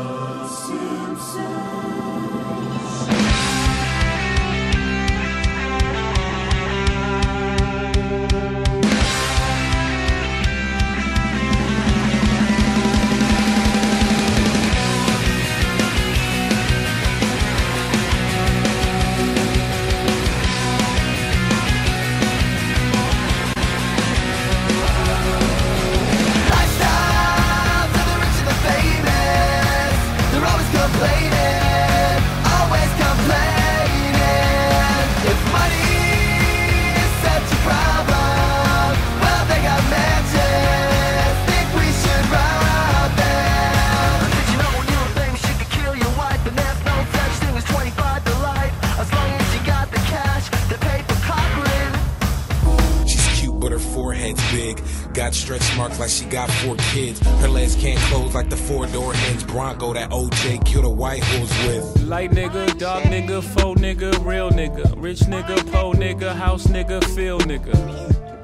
[0.00, 1.30] Lifestyles
[55.20, 57.20] Got stretch marks like she got four kids.
[57.42, 61.22] Her legs can't close like the four door hinge Bronco that OJ killed a white
[61.22, 62.04] horse with.
[62.04, 67.38] Light nigga, dog nigga, faux nigga, real nigga, rich nigga, po nigga, house nigga, feel
[67.40, 67.76] nigga,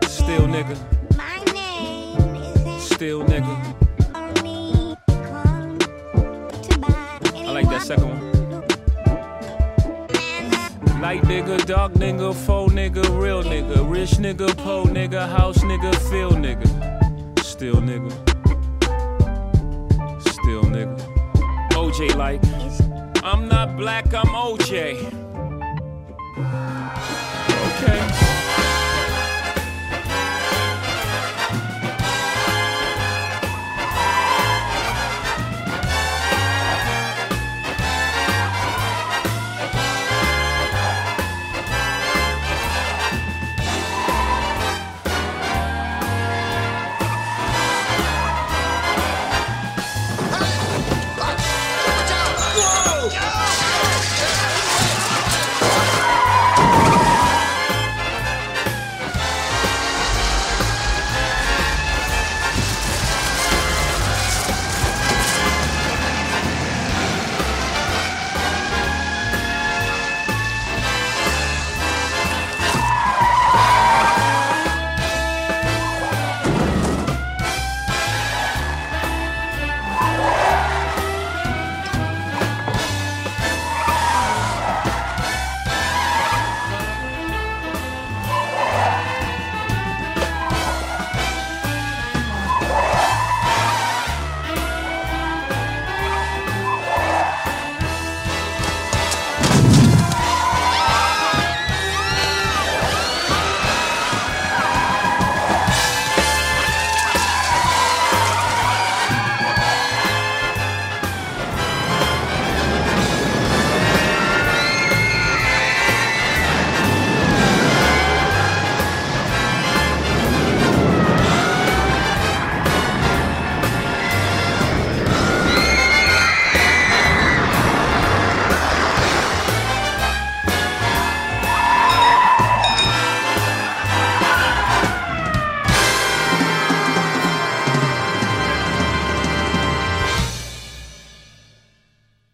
[0.04, 0.76] still nigga,
[1.16, 3.85] My name is still nigga.
[11.06, 13.88] Light nigga, dark nigga, faux nigga, real nigga.
[13.88, 16.66] Rich nigga, po nigga, house nigga, feel nigga.
[17.44, 18.10] Still nigga.
[20.20, 20.98] Still nigga.
[21.74, 22.42] OJ like.
[23.22, 24.96] I'm not black, I'm OJ.